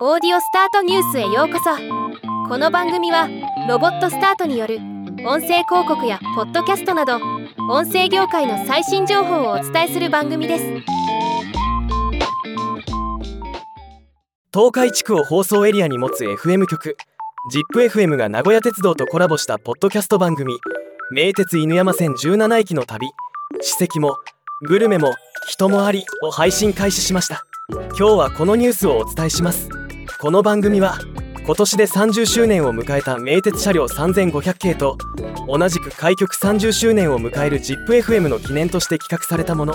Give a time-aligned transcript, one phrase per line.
[0.00, 1.70] オーディオスタートニュースへようこそ。
[2.48, 3.28] この番組は
[3.68, 4.78] ロボットスタートによる
[5.24, 7.20] 音声広告やポッドキャストなど
[7.70, 10.64] 音声業界の最新情報をお伝えする番組です。
[14.52, 16.96] 東海地区を放送エリアに持つ FM 局
[17.52, 20.58] ZIPFM が名古屋鉄道とコラボしたポッドキャスト番組
[21.14, 23.06] 「名鉄犬山線17駅の旅」
[23.62, 24.16] 「史跡も
[24.62, 25.14] グルメも
[25.46, 27.46] 人もあり」を配信開始しました。
[27.70, 29.68] 今日はこのニュースをお伝えします。
[30.24, 30.96] この番組は
[31.44, 34.96] 今年で30周年を迎えた名鉄車両3500系と
[35.46, 39.74] 同じく開局30周年を迎える ZIPFM の記念として企画されたもの。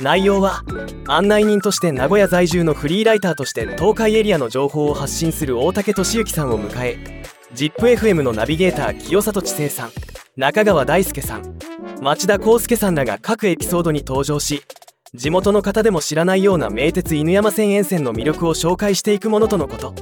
[0.00, 0.64] 内容は
[1.06, 7.22] 案内人として名古屋在住のフリーライターとして東海エリアの情報を発信する大竹俊之さんを迎え
[7.54, 9.90] ZIPFM のナビゲーター清里知世さん
[10.36, 11.56] 中川大輔さん
[12.02, 14.64] 町田康介さんらが各エピソードに登場し
[15.14, 19.94] 地元の方でも知らないような名鉄犬山線沿線の魅力を紹介していくものとのこと。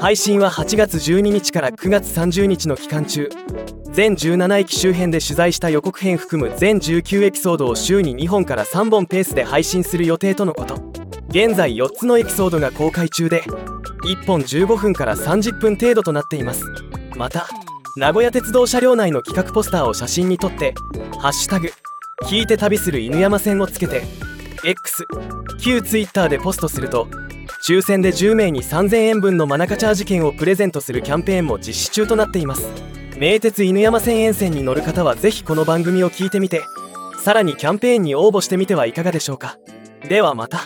[0.00, 3.28] 配信は8月12日から9月30日の期間中。
[3.92, 10.74] 全17駅周辺で取材した予告編含む全19エピソードを週に2本から3本ペースで配信する予定とのこと。
[11.28, 13.42] 現在4つのエピソードが公開中で
[14.04, 16.64] 1本15分から30分程度となっています。
[17.16, 17.46] また
[17.96, 20.74] 名古屋鉄道車両内の企画ポスターを写真に撮って
[21.18, 21.72] 「ハッシュタグ
[22.24, 24.02] 聞いて旅する犬山線」をつけて
[24.66, 25.06] X
[25.60, 27.06] 旧 Twitter でポストすると
[27.64, 32.66] 抽選で10名に3000円分のマナカチャージ券をプレゼントするキャンペーンも実施中となっています。
[33.16, 36.62] 名鉄犬山線沿線に乗る方はぜひこの番組を聞いてみて
[37.22, 39.56] さらにキャンペーンに応募してみてはいかがでしょうか。
[40.08, 40.62] ではまた。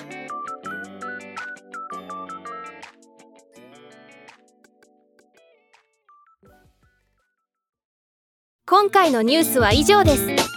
[8.67, 10.51] 今回のニュースは以上です。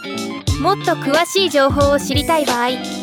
[0.61, 2.69] もっと詳しい情報を知りたい場合「